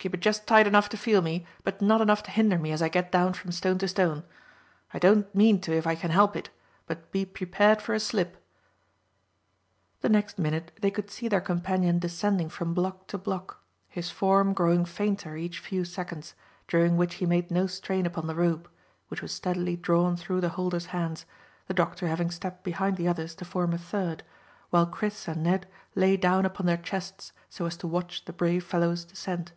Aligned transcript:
"Keep 0.00 0.14
it 0.14 0.20
just 0.20 0.46
tight 0.46 0.68
enough 0.68 0.88
to 0.90 0.96
feel 0.96 1.20
me, 1.22 1.44
but 1.64 1.82
not 1.82 2.00
enough 2.00 2.22
to 2.22 2.30
hinder 2.30 2.56
me 2.56 2.70
as 2.70 2.80
I 2.80 2.88
get 2.88 3.10
down 3.10 3.32
from 3.32 3.50
stone 3.50 3.78
to 3.78 3.88
stone. 3.88 4.22
I 4.94 5.00
don't 5.00 5.26
mean 5.34 5.60
to 5.62 5.72
if 5.74 5.88
I 5.88 5.96
can 5.96 6.12
help 6.12 6.36
it, 6.36 6.50
but 6.86 7.10
be 7.10 7.24
prepared 7.26 7.82
for 7.82 7.94
a 7.94 7.98
slip." 7.98 8.36
The 10.00 10.08
next 10.08 10.38
minute 10.38 10.70
they 10.80 10.92
could 10.92 11.10
see 11.10 11.26
their 11.26 11.40
companion 11.40 11.98
descending 11.98 12.48
from 12.48 12.74
block 12.74 13.08
to 13.08 13.18
block, 13.18 13.64
his 13.88 14.08
form 14.08 14.52
growing 14.52 14.84
fainter 14.84 15.36
each 15.36 15.58
few 15.58 15.84
seconds, 15.84 16.34
during 16.68 16.96
which 16.96 17.14
he 17.14 17.26
made 17.26 17.50
no 17.50 17.66
strain 17.66 18.06
upon 18.06 18.28
the 18.28 18.36
rope, 18.36 18.68
which 19.08 19.20
was 19.20 19.32
steadily 19.32 19.74
drawn 19.74 20.16
through 20.16 20.40
the 20.40 20.50
holders' 20.50 20.86
hands, 20.94 21.26
the 21.66 21.74
doctor 21.74 22.06
having 22.06 22.30
stepped 22.30 22.62
behind 22.62 22.98
the 22.98 23.08
others 23.08 23.34
to 23.34 23.44
form 23.44 23.72
a 23.72 23.78
third, 23.78 24.22
while 24.70 24.86
Chris 24.86 25.26
and 25.26 25.42
Ned 25.42 25.66
lay 25.96 26.16
down 26.16 26.46
upon 26.46 26.66
their 26.66 26.76
chests 26.76 27.32
so 27.50 27.66
as 27.66 27.76
to 27.78 27.88
watch 27.88 28.26
the 28.26 28.32
brave 28.32 28.64
fellow's 28.64 29.04
descent. 29.04 29.50